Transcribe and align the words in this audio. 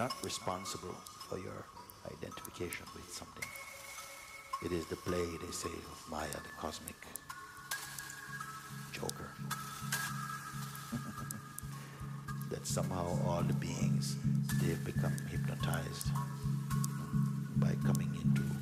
not 0.00 0.24
responsible 0.24 0.94
for 1.28 1.36
your 1.36 1.66
identification 2.06 2.86
with 2.94 3.06
something. 3.12 3.44
It 4.64 4.72
is 4.72 4.86
the 4.86 4.96
play, 4.96 5.26
they 5.44 5.52
say, 5.52 5.68
of 5.68 6.10
Maya, 6.10 6.26
the 6.32 6.54
cosmic 6.58 6.96
joker. 8.92 9.28
that 12.50 12.66
somehow 12.66 13.08
all 13.26 13.42
the 13.42 13.52
beings, 13.52 14.16
they've 14.62 14.82
become 14.86 15.14
hypnotized 15.30 16.08
by 17.56 17.74
coming 17.84 18.10
into 18.24 18.59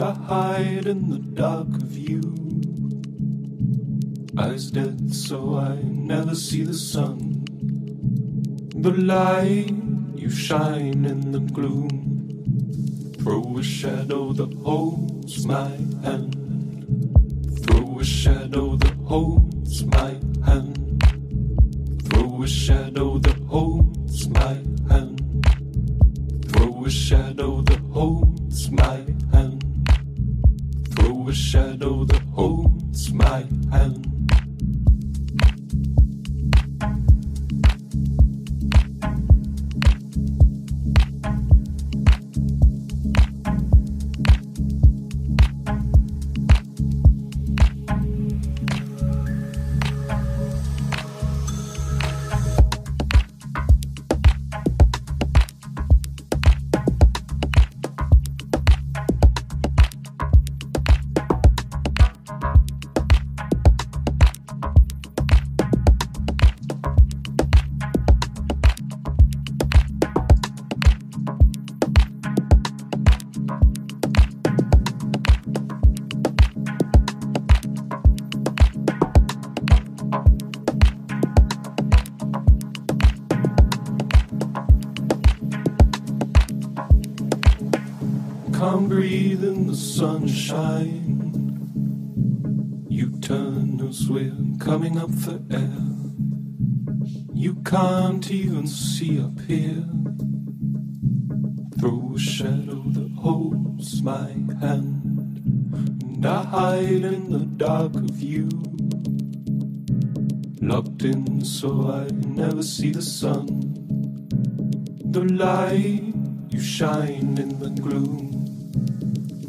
I 0.00 0.12
hide 0.12 0.86
in 0.86 1.08
the 1.08 1.18
dark 1.18 1.68
of 1.68 1.96
you. 1.96 2.20
Eyes 4.36 4.72
dead, 4.72 5.14
so 5.14 5.56
I 5.56 5.76
never 5.82 6.34
see 6.34 6.64
the 6.64 6.74
sun. 6.74 7.44
The 8.74 8.90
light 8.90 9.72
you 10.16 10.30
shine 10.30 11.04
in 11.04 11.30
the 11.30 11.38
gloom. 11.38 13.14
Throw 13.20 13.56
a 13.56 13.62
shadow 13.62 14.32
that 14.32 14.52
holds 14.54 15.46
my 15.46 15.68
hand. 16.02 16.34
Throw 17.64 18.00
a 18.00 18.04
shadow 18.04 18.74
that 18.76 18.94
holds 19.04 19.84
my 19.86 20.18
hand. 20.44 21.02
Throw 22.08 22.42
a 22.42 22.48
shadow 22.48 23.18
that 23.18 23.38
holds 23.44 24.28
my 24.28 24.40
hand. 24.40 24.73
Shadow 31.54 32.13
I 106.26 106.42
hide 106.42 107.04
in 107.04 107.30
the 107.30 107.40
dark 107.40 107.96
of 107.96 108.18
you. 108.18 108.48
Locked 110.62 111.04
in 111.04 111.44
so 111.44 111.90
I 111.90 112.08
never 112.26 112.62
see 112.62 112.92
the 112.92 113.02
sun. 113.02 113.46
The 115.04 115.20
light 115.20 116.14
you 116.48 116.60
shine 116.60 117.36
in 117.36 117.58
the 117.58 117.68
gloom. 117.68 118.46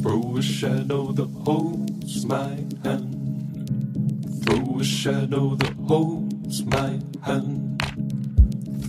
Throw 0.01 0.35
a 0.35 0.41
shadow 0.41 1.13
that 1.13 1.29
holds 1.45 2.25
my 2.25 2.57
hand. 2.83 4.43
Throw 4.43 4.79
a 4.79 4.83
shadow 4.83 5.55
that 5.55 5.75
holds 5.87 6.65
my 6.65 6.99
hand. 7.23 7.81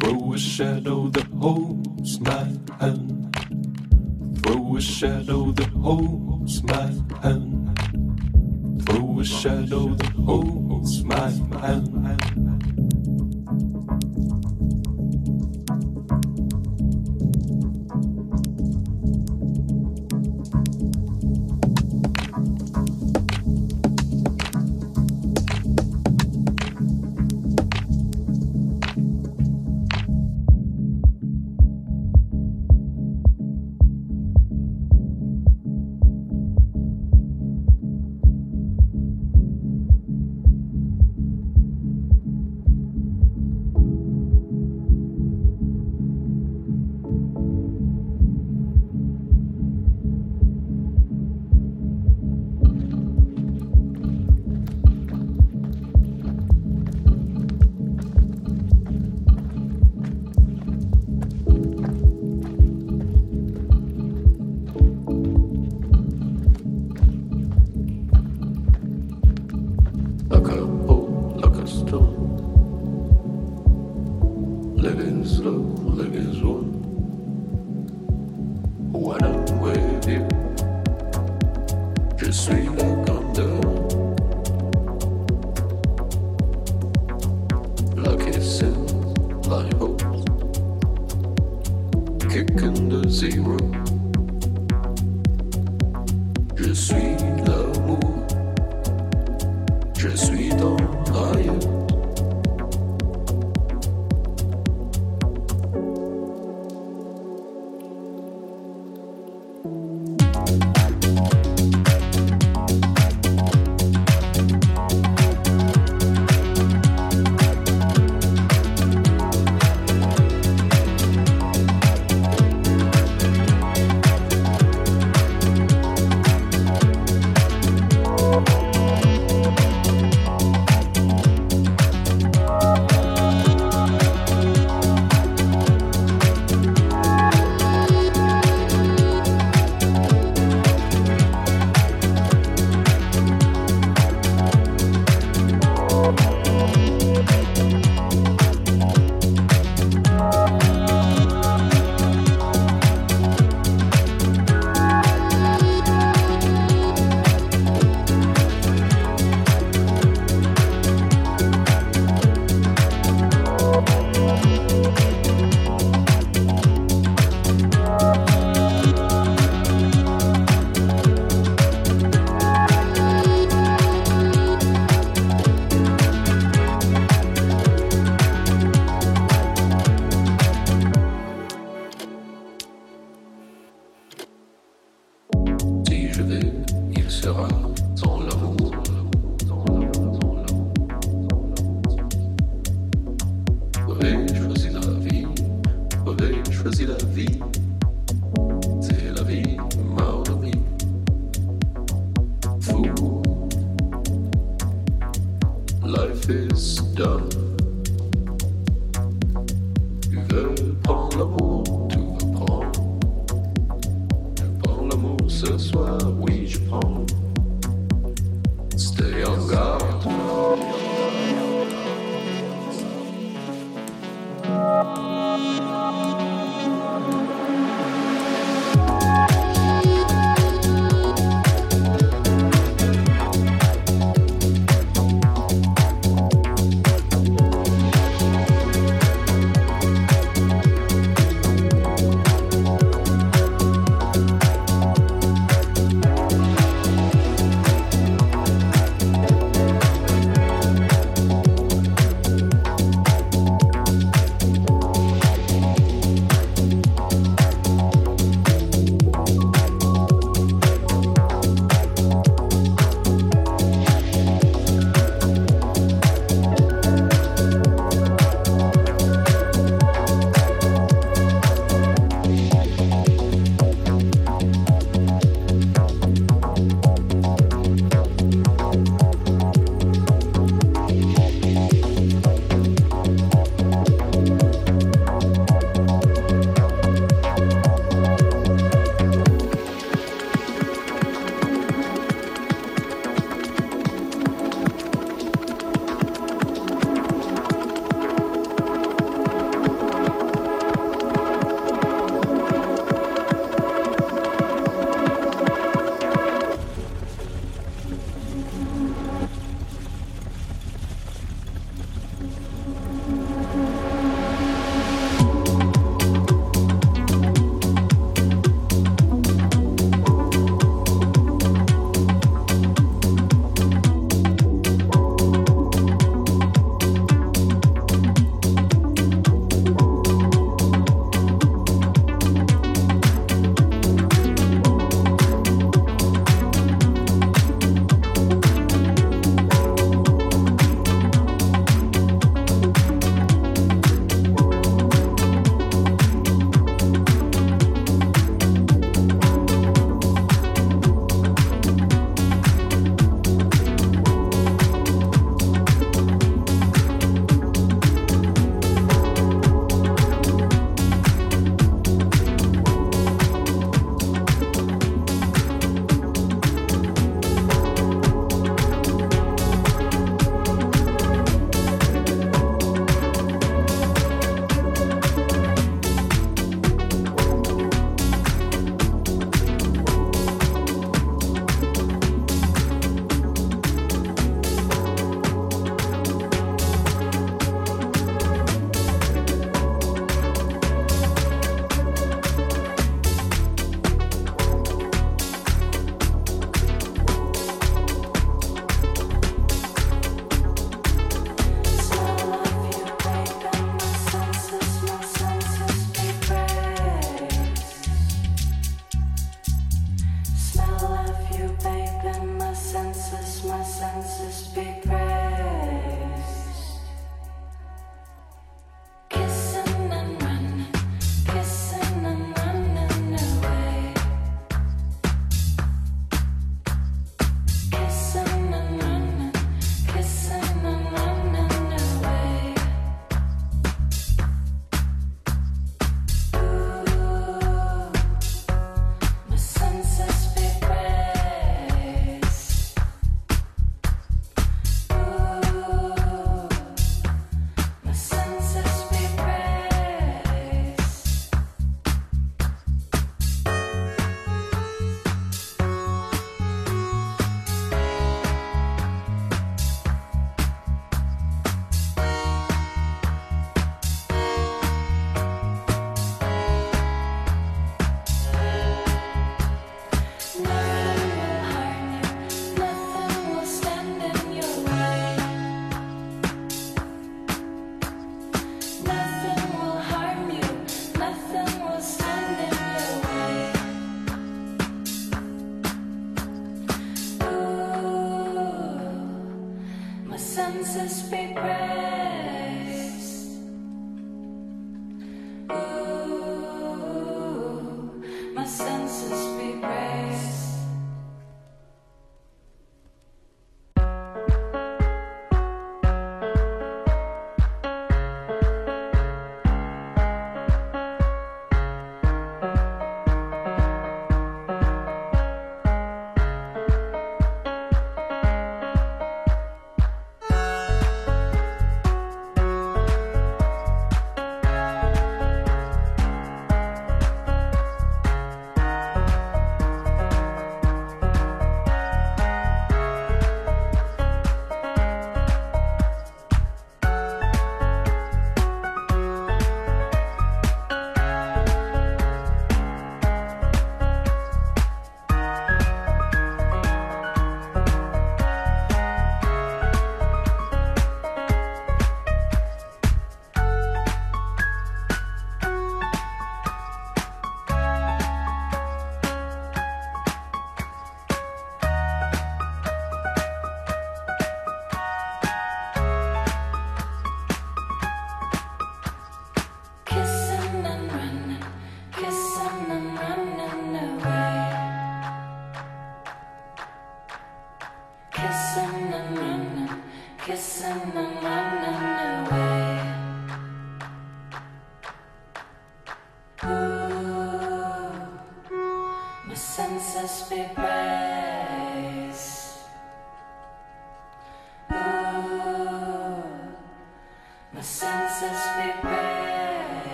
Throw 0.00 0.32
a 0.32 0.38
shadow 0.38 1.08
that 1.10 1.28
holds 1.38 2.20
my 2.20 2.48
hand. 2.80 3.36
Throw 4.42 4.76
a 4.76 4.80
shadow 4.80 5.52
that 5.52 5.70
holds 5.70 6.64
my 6.64 6.90
hand. 7.22 7.55
Shadow 9.26 9.88
that 9.94 10.12
holds 10.12 11.02
my 11.02 11.30
hand. 11.58 12.45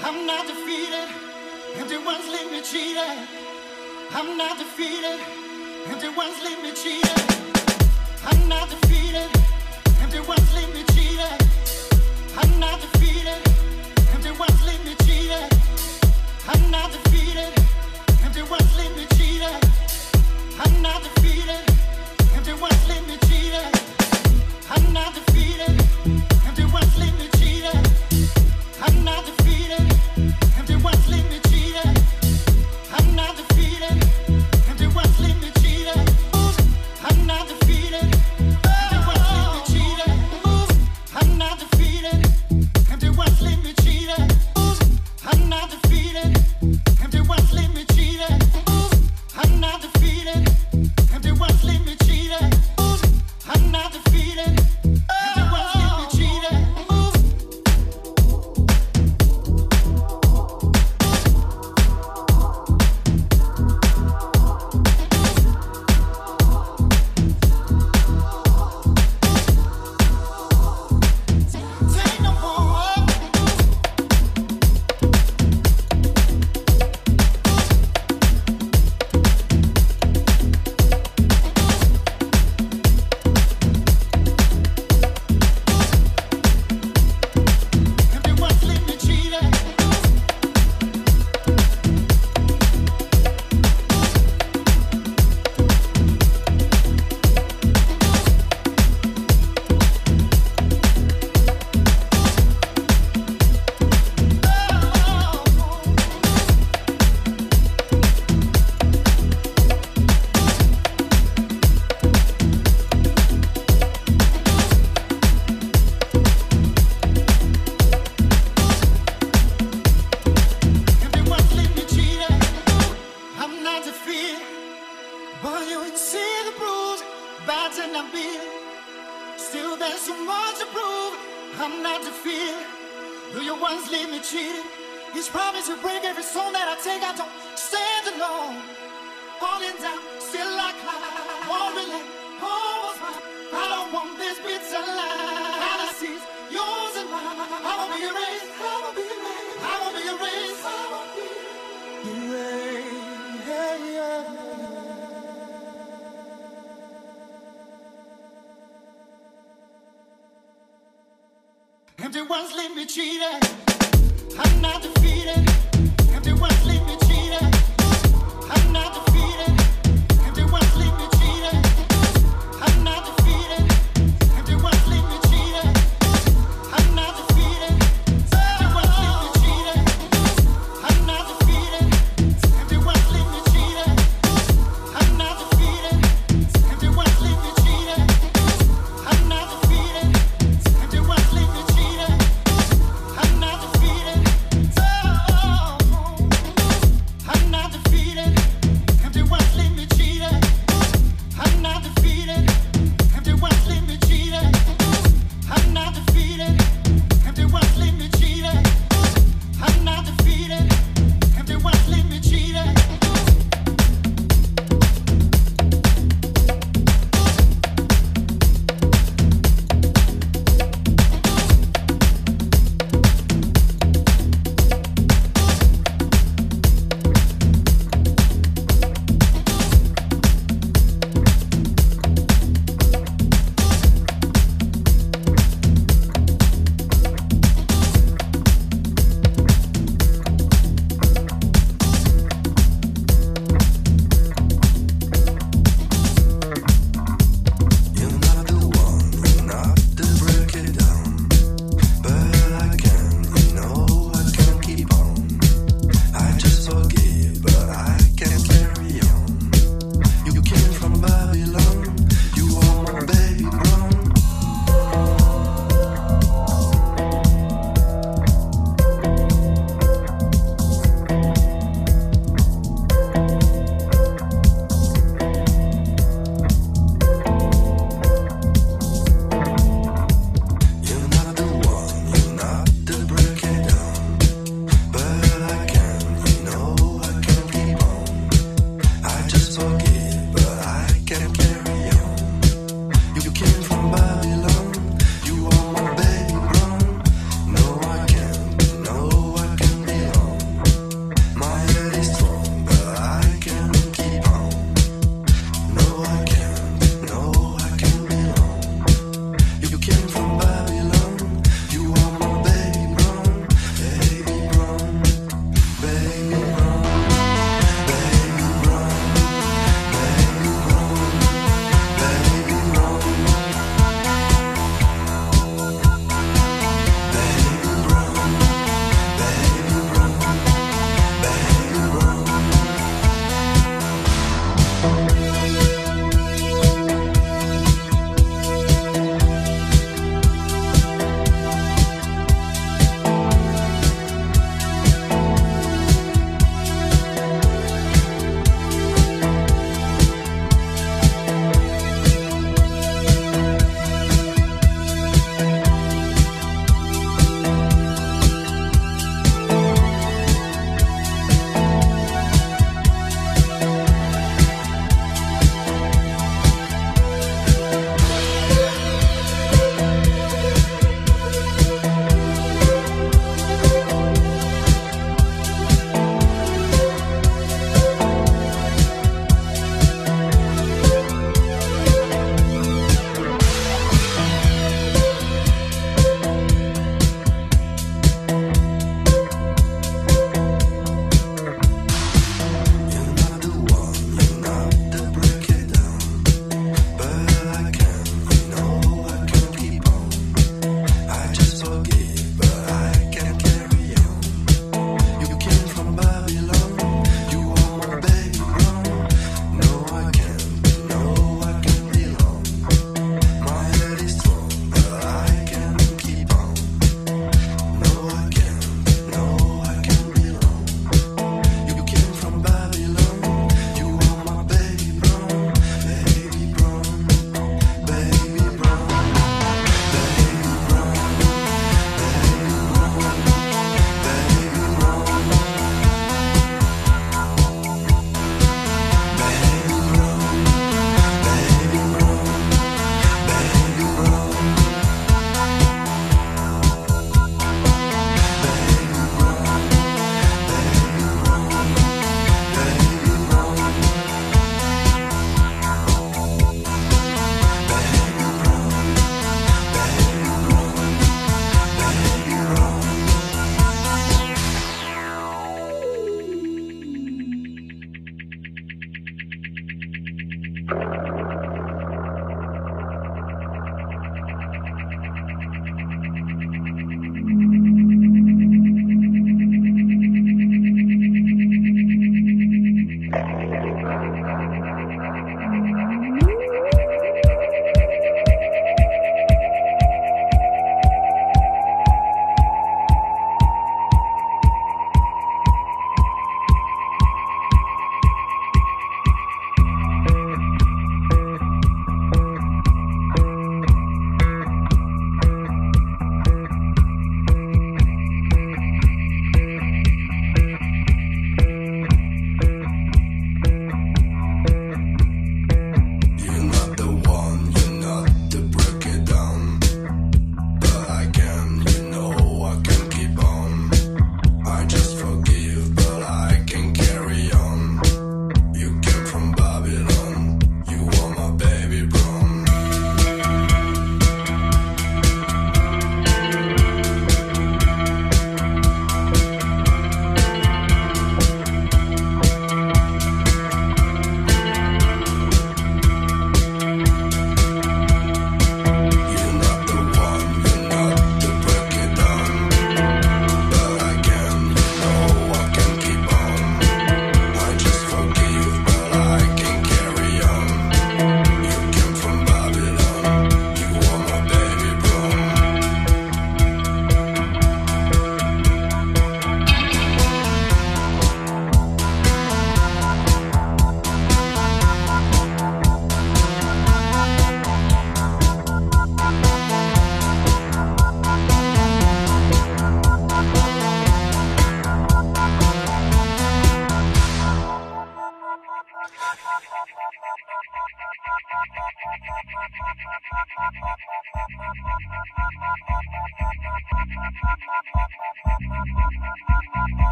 I'm 0.00 0.26
not 0.26 0.46
defeated, 0.46 1.08
Empty 1.76 1.94
everyone's 1.96 2.28
leave 2.28 2.52
me 2.52 2.62
cheated. 2.62 3.28
I'm 4.12 4.36
not 4.36 4.56
defeated, 4.56 5.18
Empty 5.88 6.06
everyone's 6.06 6.42
leave 6.44 6.62
me 6.62 6.72
cheated. 6.72 7.18
I'm 8.24 8.48
not 8.48 8.70
defeated, 8.70 9.28
Empty 10.00 10.18
everyone's 10.18 10.54
leave 10.54 10.72
me 10.72 10.84
cheated. 10.94 11.38
I'm 12.36 12.60
not 12.60 12.80
defeated, 12.80 13.42
Empty 14.14 14.28
everyone's 14.28 14.66
leave 14.66 14.84
me 14.84 14.94
cheated. 15.04 15.50
I'm 16.46 16.70
not 16.70 16.92
defeated, 16.92 17.52
Empty 18.24 18.40
everyone's 18.40 18.76
leave 18.78 18.96
me 18.96 19.06
cheated. 19.16 19.60
I'm 20.60 20.82
not 20.82 21.02
defeated, 21.02 21.64
everyone's 22.36 22.88
leave 22.88 23.06
me 23.08 23.16
cheated. 23.26 23.68
I'm 24.70 24.92
not 24.92 25.12
defeated, 25.14 25.74
everyone's 26.46 26.96
leave 26.98 27.18
me 27.18 27.28
cheated. 27.38 27.74
I'm 28.80 29.04
not 29.04 29.24
defeated 29.26 29.37
bleeding, 29.68 30.34
and. 31.06 31.27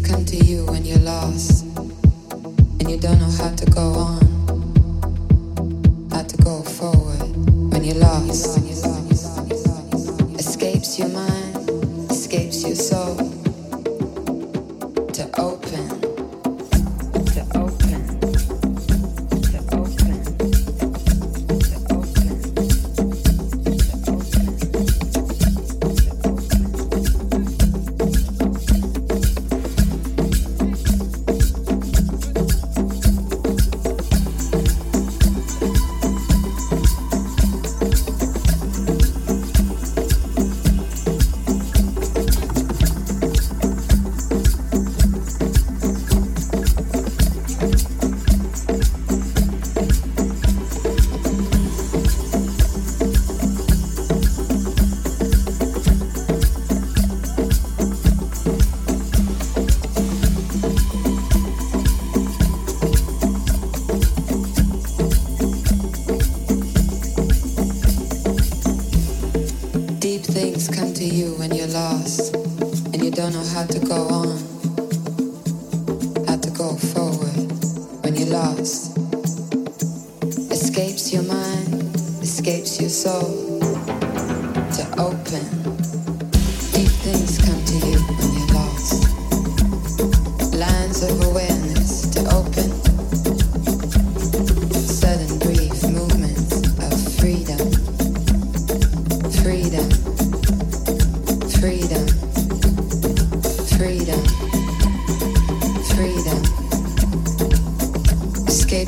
come 0.00 0.24
to 0.24 0.36
you 0.36 0.64
when 0.66 0.85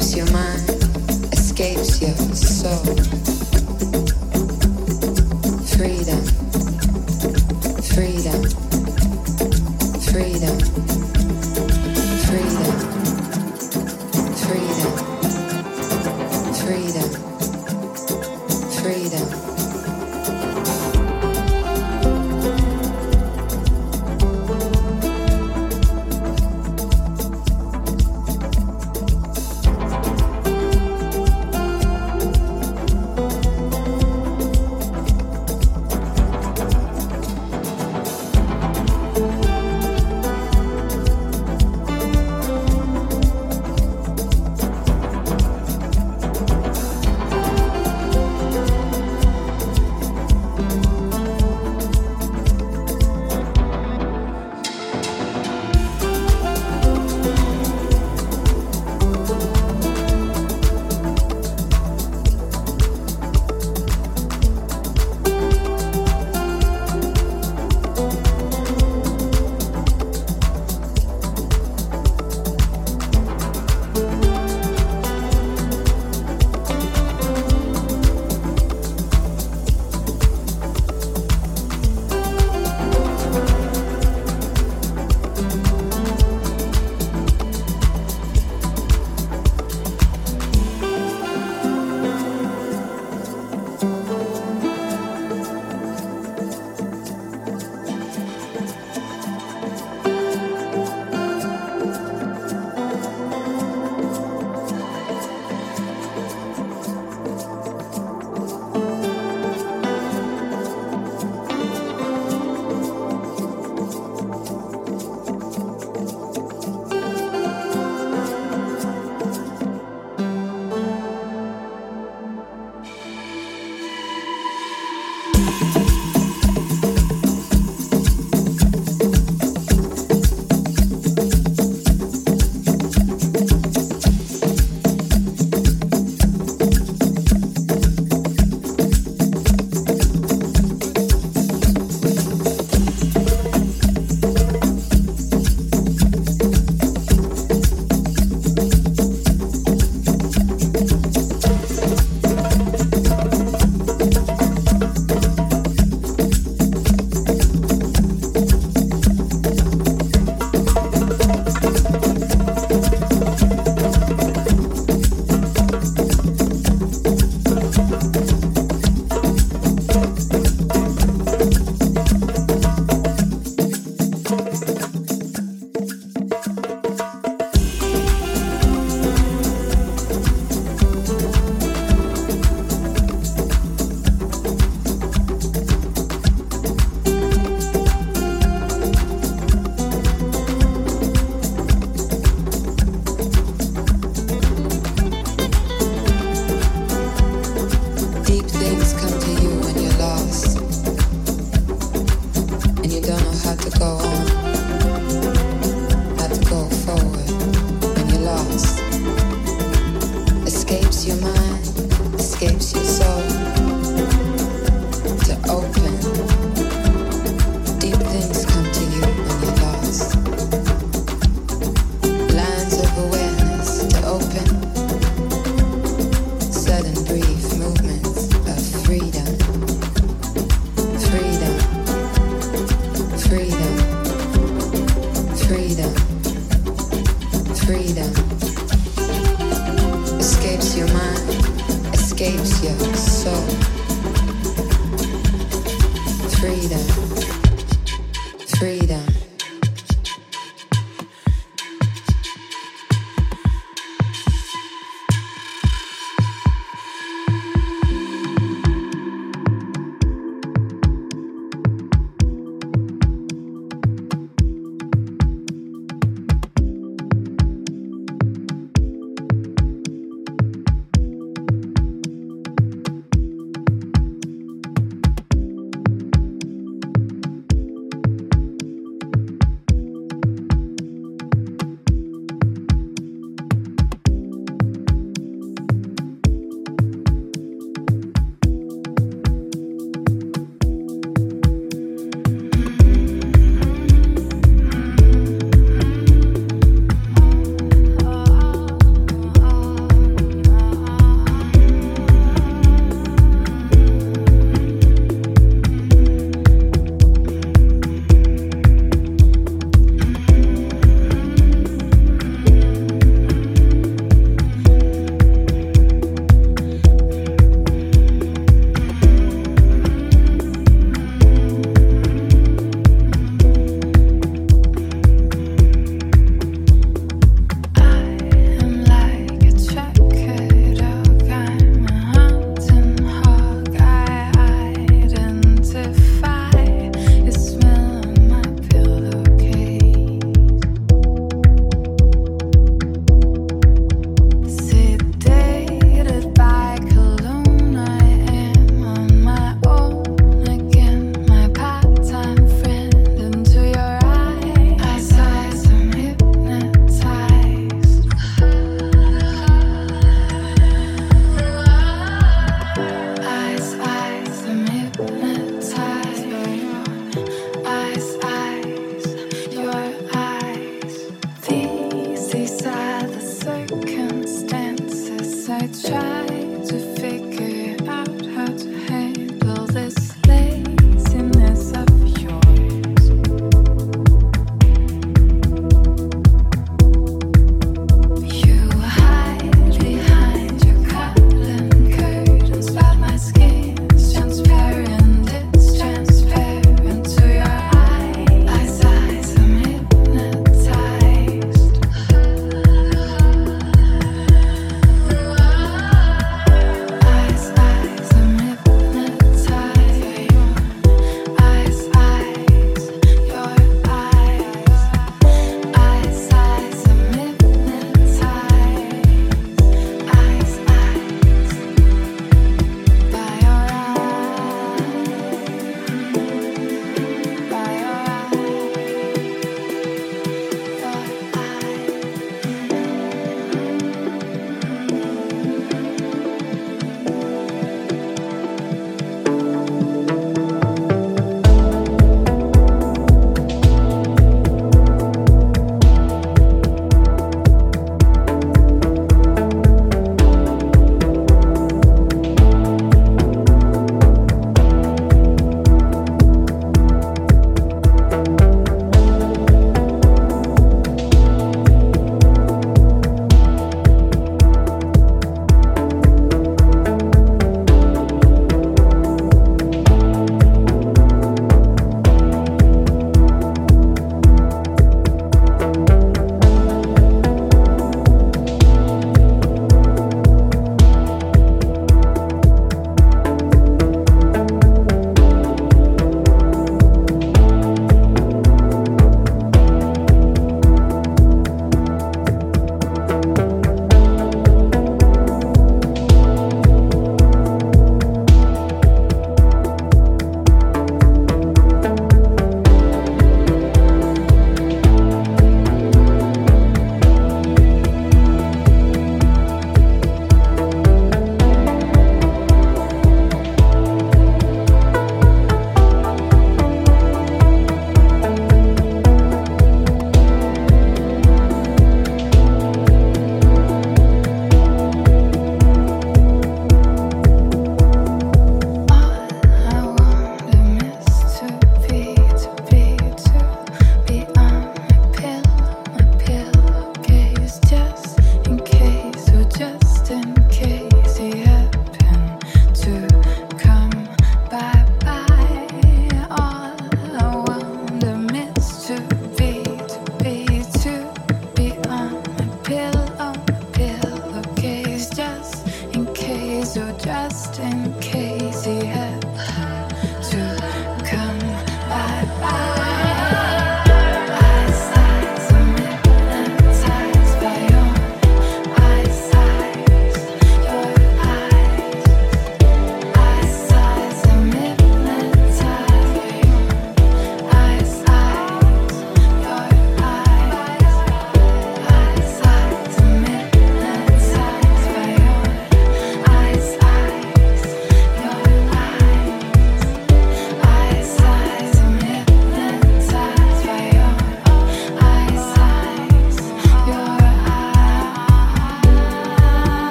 Escapes 0.00 0.16
your 0.16 0.32
mind, 0.32 1.32
escapes 1.32 2.00
your 2.00 2.14
soul. 2.36 3.07